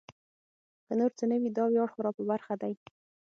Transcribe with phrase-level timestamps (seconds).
[0.87, 2.73] که نور څه نه وي دا ویاړ خو را په برخه دی.